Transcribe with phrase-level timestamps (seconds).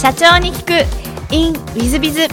[0.00, 1.34] 社長に聞く。
[1.34, 2.26] In ウィズビズウ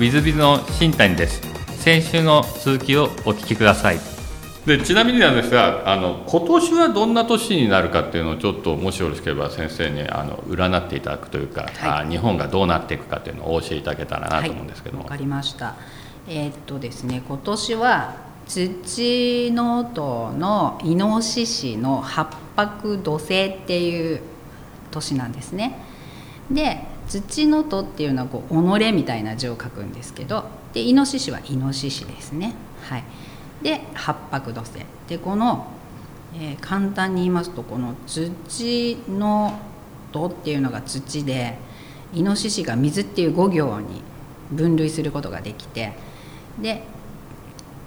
[0.00, 1.40] ィズビズの新谷です。
[1.78, 4.00] 先週の続きをお聞きください。
[4.66, 15.04] でちなみになんですがあの今年はどんな年になるかっていうのをちょっともしよろしければ先生にあの占っていただくというか、はい、あ日本がどうなっていくかっていうのをお教えいただけたらなと思うんですけども。
[15.04, 15.74] わ、はい、かりました。
[16.28, 24.20] えー、っとですね今年は土の音のイノシシの八白土星っていう
[24.90, 25.78] 年なんですね。
[26.50, 32.54] で土の音っていうのはこう己みたいな字を書くんですけどでイノシシはイノシシですね。
[32.88, 33.04] はい、
[33.62, 34.72] で八白土星
[35.08, 35.66] でこの、
[36.34, 39.58] えー、簡単に言いますとこの土の
[40.12, 41.58] 土っていうのが土で
[42.14, 44.02] イノシシが水っていう5行に
[44.52, 45.92] 分類することができて
[46.60, 46.84] で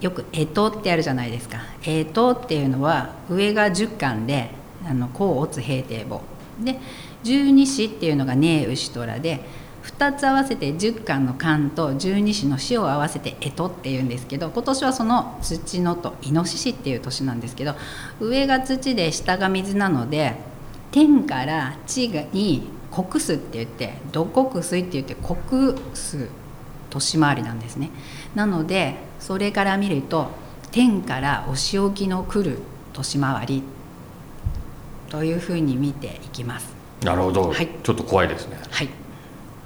[0.02, 1.59] よく干支ってあるじゃないですか。
[1.81, 4.52] 干支っていうのは上が10巻で
[4.86, 6.22] あの甲乙平定簿
[6.59, 6.80] で
[7.23, 9.41] 十二支っていうのが根牛虎で
[9.83, 17.75] 2つ合わせて10巻の巻と十二支の死を合わせて干支っていうんですけど今年はその土のとイノシシっていう年なんですけど
[18.19, 20.36] 上が土で下が水なので
[20.91, 26.28] 天から地に国巣って言って土国水って言って国巣
[26.89, 27.91] 年回りなんですね。
[28.35, 30.27] なのでそれから見ると
[30.71, 32.59] 天からお仕置きの来る
[32.93, 33.63] 年回り
[35.09, 36.73] というふうに見ていきます。
[37.03, 38.59] なるほど、はい、ちょっと怖いですね。
[38.69, 38.89] はい。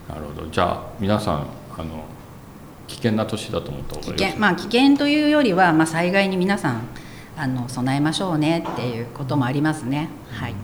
[0.08, 0.48] なるほど。
[0.50, 2.06] じゃあ皆さんあの
[2.88, 6.82] 危険な年だと思った方がいい危険まあ危険というよりは、まあ、災害に皆さん
[7.36, 10.10] あの備えましょうねっていうこともありますね。
[10.32, 10.56] はい。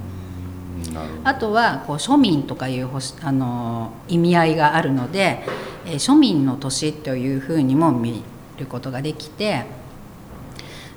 [1.24, 2.90] あとはこう庶民とかいう
[3.22, 5.44] あの意味合いがあるので、
[5.90, 8.24] え、庶民の年というふうにも見
[8.58, 9.66] ることができて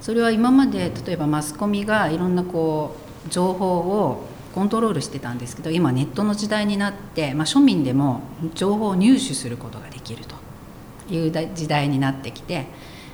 [0.01, 8.21] それは今まで例えばマスコミがいろんなこう情報をコントロールしてたんですけど今ネットの時代になって、まあ、庶民でも
[8.55, 12.67] 情報を入手することができるという時代になってきて、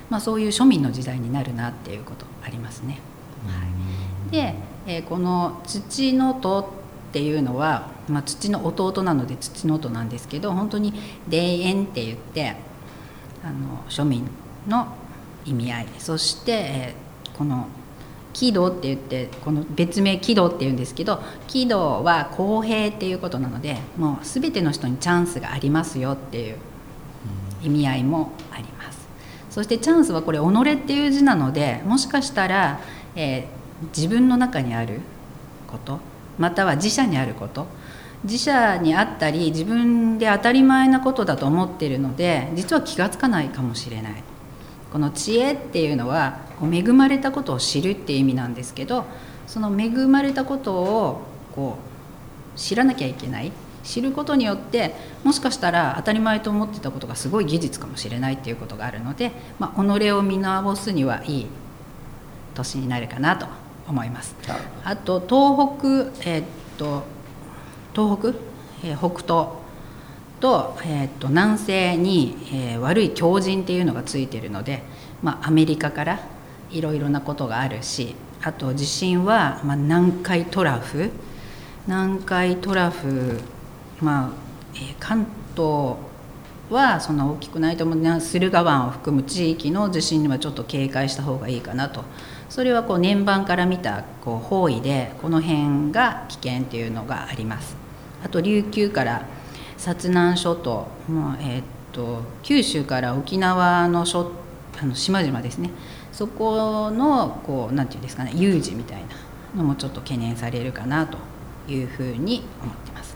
[0.09, 2.99] まあ、そういう庶民の時代になるなっていうことありますね。
[3.47, 3.65] は
[4.29, 6.78] い、で、えー、この土の戸
[7.09, 10.93] っていうのは、まあ、土の弟なので土の戸なんですけど本当に
[11.27, 12.55] 霊園って言って
[13.43, 14.29] あの庶民
[14.67, 14.93] の
[15.45, 15.87] 意味合い。
[15.97, 17.67] そして、えー、この
[18.33, 26.57] 喜怒って言ってこの別名喜怒っていうんですけど喜怒は公平っていうことなのでもう全ての人にチャンスがありますよっていう
[27.63, 28.99] 意味合いもあります。
[29.49, 32.79] そしてチャンスはこれ「己」っていう字なのでもしかしたら、
[33.15, 35.01] えー、自分の中にある
[35.67, 35.99] こと
[36.39, 37.67] または自社にあること。
[38.23, 44.23] 自社にあったり自分で当たり前なことだと思ってるので実は気が付かないかもしれない。
[44.91, 49.05] この知恵っていうのはこう恵まれたことを知るっていう意味なんですけど
[49.47, 51.21] その恵まれたことを
[51.55, 51.77] こ
[52.55, 53.51] う知らなきゃいけない。
[53.81, 61.47] 知ることによってもしかしたら当たり前と思ってたことがすごい技術かもしれないっていうことがあるので、まあ、己を見直すにはいい
[62.53, 63.47] 年になるかなと
[63.89, 64.35] 思います。
[64.83, 66.45] あと東北、えー、っ
[66.77, 67.03] と
[67.93, 68.39] 東北、
[68.87, 69.59] えー、北東
[70.39, 74.83] と,、えー、っと南西に、えー、悪い強靭っていうのがついてるので、
[75.21, 76.19] まあ、アメリカから
[76.71, 81.09] いろいろなことがあるしあと地震は、まあ、南海トラフ？
[81.87, 83.41] 南海トラフ
[83.99, 84.29] まあ、
[84.75, 85.25] えー、関
[85.55, 85.95] 東
[86.69, 87.97] はそんな大きくないと思う。
[87.97, 92.03] 駿河湾を含む地域の地震にはちょっと警戒した方がいいかなと
[92.49, 97.77] それはこう年番から見たこう方位でこの辺が危険っていうのがあります。
[98.23, 99.25] あと琉球から
[99.77, 104.31] 薩南諸島、まあえー、っと九州から沖縄の諸
[104.81, 105.69] あの島々ですね。
[106.11, 109.07] そこのこうなんていうんですかね有事みたいな
[109.55, 111.17] のもちょっと懸念されるかなと
[111.71, 113.15] いうふうに思ってます。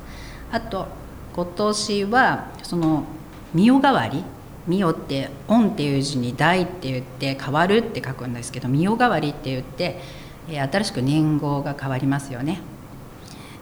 [0.52, 0.88] あと
[1.36, 3.04] 今年はその
[3.56, 4.24] 御代替わり
[4.68, 10.00] 御代って「恩」っていう字に「大」って言って「変わる」って書くんですけど御代わりって言って
[10.50, 12.62] え新しく年号が変わりますよね。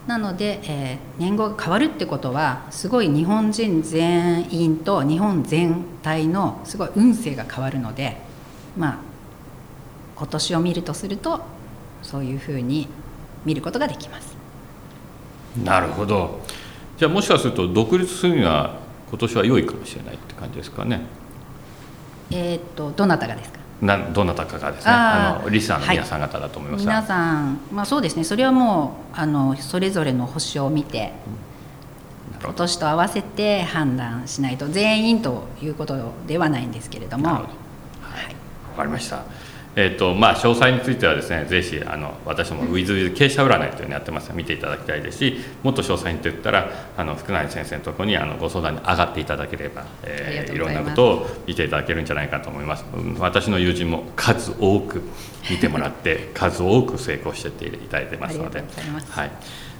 [0.08, 8.18] なので、えー、年号が変わるってことはすごい日本人全員と日本全体のすごい運勢が変わるので
[8.76, 8.98] まあ
[10.16, 11.42] 今年を見るとすると
[12.02, 12.88] そういうふうに
[13.46, 14.36] 見ることができます。
[15.64, 16.42] なるほど。
[16.98, 18.81] じゃあもしかすると独立するには
[19.12, 21.02] 今年は良いかもしれないって感じですかね。
[22.32, 23.60] えっ、とどなたがですか？
[23.82, 24.92] などなたかがですね。
[24.92, 28.24] あのリスナーの皆さん方だと思います、はい、皆さん、まあ、そうですね。
[28.24, 31.14] それはもうあのそれぞれの星を見て、
[32.32, 37.28] うん、今年と合わせて判断しないと全員ということではないんですけれども。
[37.28, 37.48] はい、わ
[38.78, 39.24] かりました
[39.76, 44.22] えーとまあ、詳細についてはですねぜひあの私もウィズウィズ傾斜占いというのをやってます。
[44.30, 52.86] ので見ていただきたいですしもっと詳細にといったらあの福成先生のところにあのご相談に上がっていただければ、えー、いろんなことを見ていただけるんじゃないかと思います。
[53.20, 55.02] 私の友人も数多く
[55.50, 58.64] 見てもらって 数多く成功していただいてますので。
[59.10, 59.32] はい。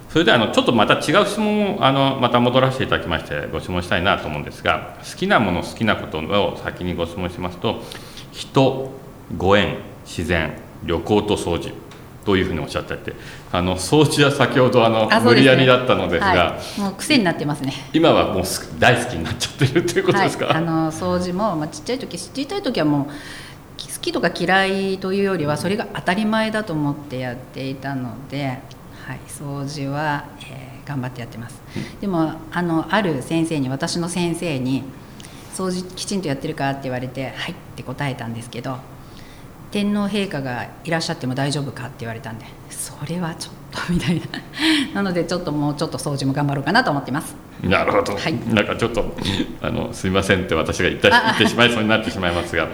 [0.08, 7.82] それであのちょっとまた違う質問をあのまた戻らせていただきましてご質問したいなと思うんですが好きなもの好きなことを先にご質問しますと
[8.30, 8.92] 人
[9.36, 10.52] ご縁自然
[10.84, 11.72] 旅行と掃除
[12.24, 13.14] というふうにおっしゃってて
[13.50, 17.72] あの掃除は先ほどあの無理やりだったのですが、はい、もう癖になってますね。
[17.92, 18.44] 今はもう
[18.78, 28.58] 大好きになっちゃってるということですか、はい、あの掃除も、まあ、ちっちゃい時ちっちゃい時はもう好きとか嫌いというよりはそれが当たり前だと思ってやっていたので、
[29.06, 31.60] はい、掃除は、えー、頑張ってやってます、
[32.00, 34.84] でもあのある先生に私の先生に
[35.54, 38.78] 「掃除きちんとやってるか?」って言われて「はい」って答えたんですけど
[39.72, 43.54] 天皇陛下がいらっしゃっても大丈夫かって言われたんでそれはちょっ
[43.86, 44.22] とみたいな。
[44.94, 47.34] なのでちょっともうちょっと掃除も頑張ろうかなと思ってます。
[47.62, 49.16] なるほど、はい、なんかちょっと
[49.62, 52.72] あのすみませんって私が言った言ってしまいそうになってしまいますが、はい、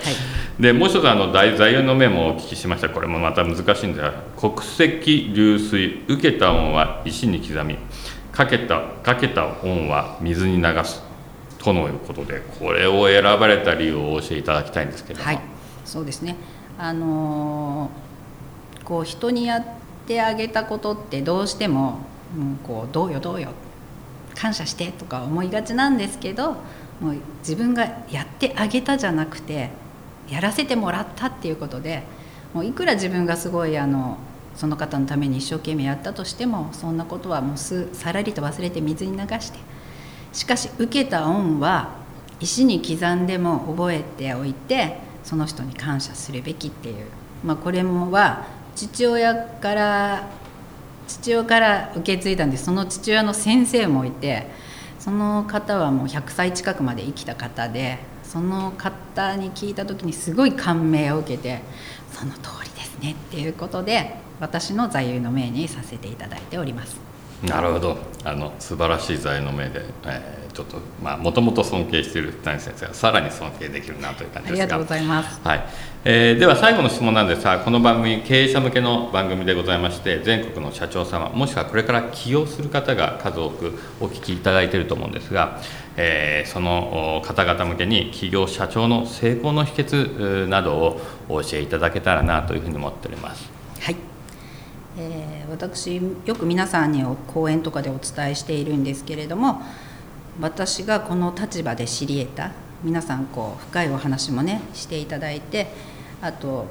[0.62, 2.88] でもう一つあの大座右の銘もお聞きしました。
[2.88, 7.76] これもまた難しいんですが国石流水受けた恩は石に刻み
[8.32, 11.02] かけたかけた恩は水に流す
[11.58, 15.40] とのことでこれを選ばれた理由をお教えいただきたいんですけども、はい、
[15.84, 16.36] そうですね
[16.78, 17.90] あの
[18.84, 19.64] こう人にやっ
[20.06, 21.98] てあげたことってどうしても、
[22.36, 23.50] うん、こうどうよどうよ
[24.34, 26.52] 感謝してとか思いがちなんですけど
[27.00, 29.70] もう自分がやってあげたじゃなくて
[30.30, 32.04] やらせてもらったっていうことで
[32.54, 34.16] もういくら自分がすごいあの
[34.54, 39.58] その方のために一生懸命やったとしてもそんなことはもうすさらりと忘れて水に流して
[40.32, 41.96] しかし受けた恩は
[42.40, 47.04] 石に刻んでも覚えておいてその人に感謝するべきっていう、
[47.44, 50.26] まあ、これもは父親から
[51.06, 54.46] 父親から受け継いだんでその父親の先生もいて
[54.98, 61.60] その方はもう100歳近くまで生きた方でその方に聞いた時にすごい感銘を受けて
[62.10, 66.98] その通りですねっていうことで私の座右の銘にさせていただいております。
[67.42, 67.96] なるほど。
[68.24, 74.64] あの素晴らしい座右の銘で、えー、ちょっとまあもともと尊敬している谷先生がさらに尊敬できるなという感じですが。
[74.64, 75.64] ありがとうございます、はい。
[76.04, 85.60] えー、では最後の質問なんですがこの番組経営者向けの番組でございまして全国の社長様もしくはこれから起業する方が数多くお聞きいただいていると思うんですが、
[85.96, 93.48] えー、その方々向けに企業社長の成功の秘訣などをお教えいただけたらなというふうに思っております。
[93.80, 93.96] はい。
[95.00, 99.62] えー、私よく皆さんに講演とかでお伝えしているんですけれども
[100.40, 102.52] 私がこの立場で知り得た
[102.84, 105.72] 皆さんこう深いお話もねしていただいて
[106.22, 106.66] あと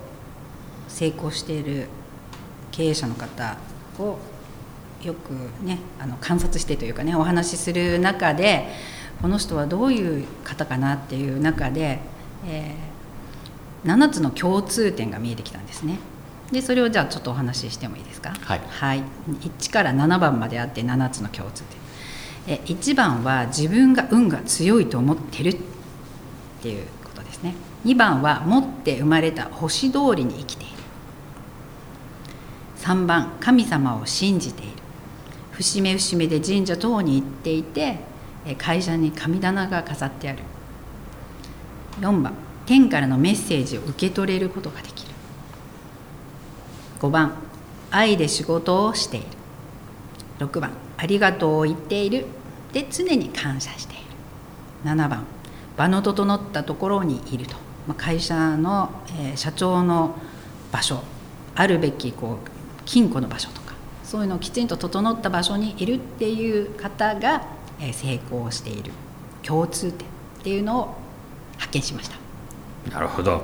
[0.87, 1.87] 成功している
[2.71, 3.57] 経営者の方
[3.99, 4.17] を
[5.03, 5.31] よく
[5.65, 8.67] ねあの観察してというかねお話しする中で
[9.21, 11.99] この人はどういう方かなっていう中で、
[12.45, 15.97] えー、7つの共通点が見えてきたんですね。
[16.51, 18.33] でそれをじゃあちょっとお話ししてもいいですか？
[18.41, 19.03] はい、はい、
[19.41, 22.55] 1から7番まであって7つの共通点。
[22.55, 25.57] え1番は自分が運が強いと思ってるっ
[26.61, 27.53] ていうことですね。
[27.83, 30.73] 2番は持って生まれた星通りに生きている。
[32.77, 34.71] 3番神様を信じている。
[35.51, 37.99] 節目節目で神社等に行っていて
[38.57, 40.39] 会社に神棚が飾ってある。
[41.99, 42.31] 4番
[42.65, 45.06] 天からのメッセージを受け取れることができる
[46.99, 47.33] 5番
[47.91, 49.27] 愛で仕事をしている。
[50.39, 52.25] 6番ありがとうを言っている。
[52.73, 54.03] で常に感謝している。
[54.85, 55.25] 7番
[55.77, 57.55] 場の整ったところにいると、
[57.87, 58.89] まあ、会社の、
[59.19, 60.15] えー、社長の
[60.71, 61.03] 場所。
[61.55, 62.49] あるべきこう
[62.85, 63.67] 金庫の場所とか。
[64.03, 67.45] そういうのをきちんと整った場所にいるっていう方が、
[67.79, 68.91] えー、成功している
[69.43, 70.11] 共通点っ
[70.43, 70.95] ていうのを
[71.57, 72.17] 発見しました。
[72.91, 73.41] なるほど。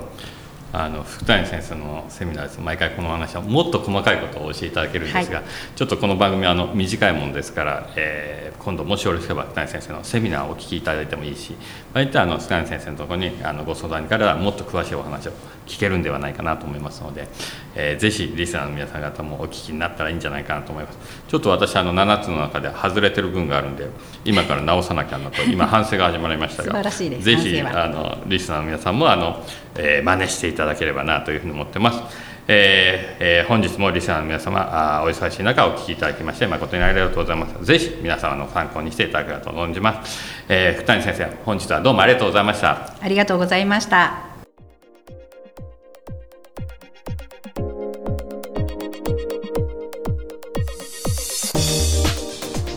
[0.75, 2.59] あの福谷先生のセミナーです。
[2.59, 11.55] 毎回この話はもっと細かいことをお教えいただけるんですが、はい、ちょっとこの番組はあの短いものですから、えー、今度もしよろしければ福谷先生のセミナーをお聞きいただいてもいいし
[11.93, 15.33] 場合にあの福谷先生のところにあのご相談からもっと詳しいお話を
[15.67, 17.27] 聞けるんではないかなと思いますので、
[17.75, 20.97] えー、ぜひリスナーの皆さん方もお聞きになったらいいんじゃないかなと思います。
[21.27, 23.87] ちょっと私あの7つの中で外れてる分があるんで
[24.25, 29.43] 今から直さなきゃなと今反省が始まりましたがぜひあのリスナーの皆さんもあの、
[29.75, 32.33] えー、真似していただければなというふうに思ってます。
[32.45, 37.65] えー、えー、本日もリスナーの皆様あお忙しい中お聞きいただきまして誠にありがとうございます。
[37.65, 42.93] ぜひ皆様の参考にしていただければと存じます、えー、福谷先生本日はどうもありがとうございました。
[43.01, 44.33] ありがとうございました。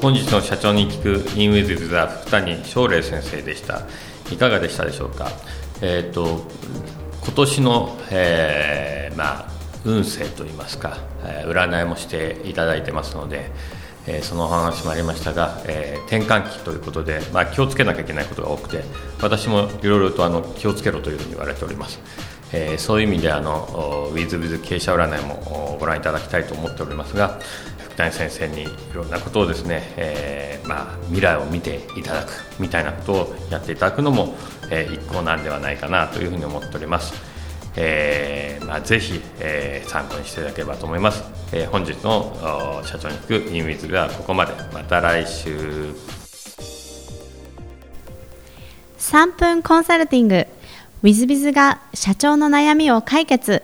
[0.00, 3.80] 本日の社長に聞く In with the 福谷翔玲先生でした。
[4.30, 5.28] いかがでしたでしょうか？
[5.82, 6.44] え、ー、と
[7.22, 13.50] 今年の、えー、まあ運勢といいますか、えー、占いもしていただいてますので、
[14.06, 18.84] えー、そのお話もありましたが、え、転換期ということで、まあ、気をつけなきゃいけないことが多くて
[19.20, 22.00] 私もいろいろとあの気をつけろというふうに言われております、
[22.52, 27.38] え、そういう意味であのウィズ・ウィズ経営者占いもご覧いただきたいと思っておりますが
[27.96, 34.34] 谷先生にいろんなことをですね、えー、まあ、未来を見ていただくみたいなことをやっていただくのも、
[34.70, 37.14] え一向なんではないかなというふうに思っております。
[37.76, 44.52] えーまあ、ぜひ、えー、参考にしていただければと思います、えー、本日の社長に聞くインウィズがここまで。
[44.72, 45.94] また来週。
[48.98, 50.46] 3分コンサルティング。
[51.02, 53.62] ウィズビズが社長の悩みを解決。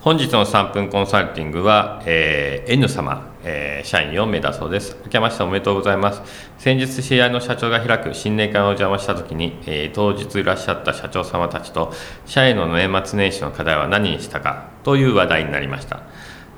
[0.00, 4.96] 本日の3分コンサルティングは、えー、N 様、えー、社員4名だそうです。
[5.04, 6.20] 明けましておめでとうございます。
[6.58, 11.92] 先日、知り合いの社長が開く新年会をお邪魔したときに、えー、当日いらっしゃった社長様たちと、
[12.26, 16.00] 社員の年末年始の課題は何にしたかという話題になりました。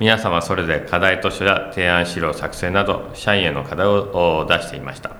[0.00, 5.10] 皆様それぞれ課題図書や提案資料作成など、社員への課題を出していました。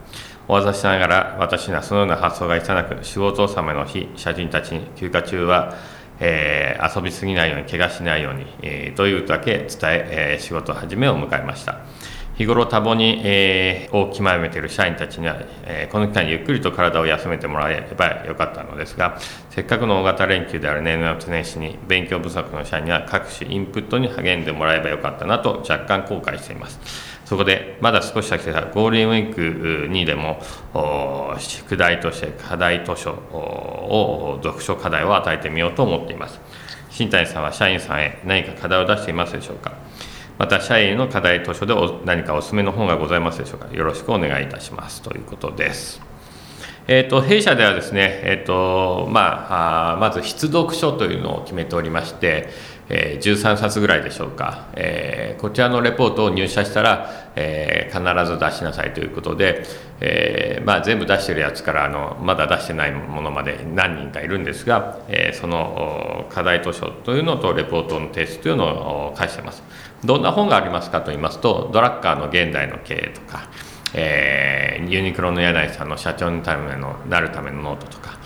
[0.46, 5.75] お渡ししながら、私にはそのような発想がいさなく、仕事納めの日、社人たちに休暇中は、
[6.20, 11.78] えー、遊びすぎないように怪我しないように、えー、というだけ伝ええー、仕事始めを迎えました。
[12.38, 19.18] 日頃多忙に、えー、を極めている社員たちには、えー、この期間ゆっくりと体を休めてもらえればよかったのですが
[19.50, 27.08] せっかくの大型連休である年末年始に勉強不足の社員には各種インプットに励んでもらえばよかったなと若干後悔しています。
[27.28, 30.40] そこでまだ少し先はゴールデンウィークにでも
[31.38, 36.40] 宿題として課題図書を読書課題を与えてみようと思っています。
[36.88, 39.75] 新谷さんは社員さんへ何か課題を出していますでしょうか？
[40.38, 41.75] また社員の課題図書で
[42.06, 43.68] 何かお勧めの本がございますでしょうか？
[43.75, 45.02] よろしくお願いいたします。
[45.02, 46.00] ということです。
[46.90, 49.20] えーと、弊社ではですね、えーとま
[49.50, 52.49] あ、あまず必読書というのを決めておりまして、
[52.88, 59.64] えー、13冊ぐらいでしょうか、えー、こちらのレポートを入社したら、えー、必ず出しなさいということで、
[60.00, 69.62] えまあ、全部出してるやつからあのまだ出してないものまで何人かいるんですが、えその課題図書というのとレポートの提出というのを返してます。
[70.04, 73.49] どんな本がありますかと言いますとドラッカーの現代の経営とか
[73.95, 78.18] え、ユニクロの柳井さんの社長になるためのノートとか、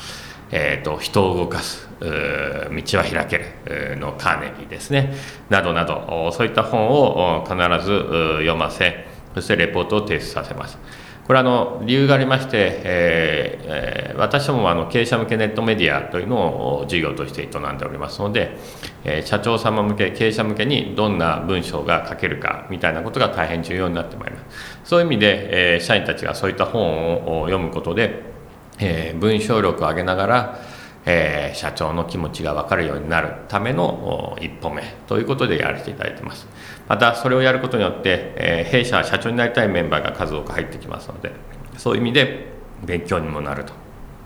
[0.53, 5.15] えーと、人を動かす道は開けるのカーネギーですね。
[5.49, 7.99] などなどそういった本を必ず
[8.41, 10.79] 読ませそしてレポートを提出させます。
[11.27, 18.57] これはあの理由がありまして、えー、私どもあの経営者向けネットメディアというのを事業として営んでおりますので、
[19.05, 24.81] え、社長様向け経営者向けにどんな文章が書けるかみたいなことが大変重要になってまいります。
[24.85, 28.32] そういう意味で、え、社員たちがそういった本を読むことで、
[28.79, 30.59] え文章力を上げながら
[31.05, 36.47] えー、社長の気持ちが分かるようになるための一歩目ということでやらせていただいてます。
[36.89, 41.33] またそれをやることによって、えー、弊社は社長になりたいメンバーが数多く入ってきますので
[41.77, 42.47] そういう意味で
[42.85, 43.73] 勉強にもなると、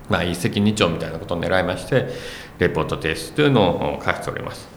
[0.09, 2.09] まあ、一石二鳥みたいなことを狙いまして
[2.59, 4.69] レポート提出というのを書いております。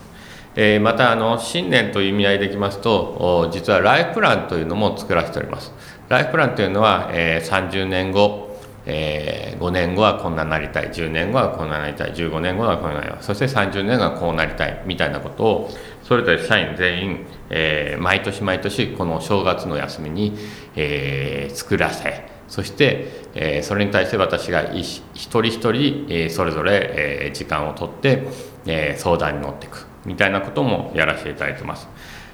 [0.55, 5.73] え、またあの新年という意味合いでいきますと実はライフプランというのも作らせております。
[6.09, 8.48] ライフプランというのは、え、30年後
[8.91, 15.69] えー、5年後はこんなになりたい10年後はこんなになりたい15年後はこんなになりたいそして30年後はこうなりたいみたいなことを
[16.03, 20.35] それぞれ社員全員、えー、毎年毎年この正月の休みに、
[20.75, 28.27] えー、作らせそして、えー、それに対して私が一人一人、えー、それぞれ、えー、時間をとって、
[28.65, 31.87] えー、相談に乗っていくみたいなこともやらせていただいてます。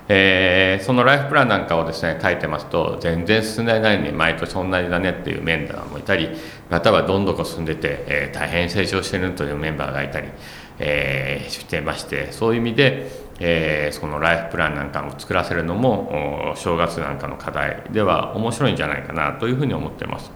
[0.08, 6.30] えー、そのライフプランなんかをですね書いてますと全然進んでないのに毎年同じだねっていうメンバーもいたり
[6.70, 10.30] またはどんどん進んでて、えー、大変成長してるというメンバーがいたり、
[10.80, 13.10] えー、してましてそういう意味で、
[13.40, 20.32] え、そのライフプランなんかを作らせるのも正月なんかの課題では面白いんじゃないかなというふうに思ってます。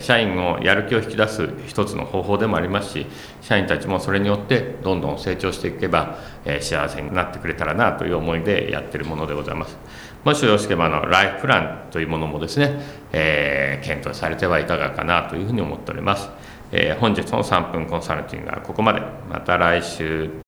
[0.00, 3.06] 社員をやる気を引き出す一つの方法でもありますし
[3.40, 9.76] 社員たちもそれによってどんどん成長していけば、えー、幸せになってくれたらなという思いでやってるものでございます。
[10.24, 12.80] もしよろしければあのライフプランというものもですね、
[13.12, 16.28] えー、検討されてはいかがかなというふうに思っております、
[16.72, 19.00] えー、本日の3分コンサルティングはここまで。
[19.30, 20.47] また来週。